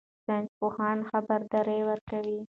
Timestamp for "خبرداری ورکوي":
1.09-2.39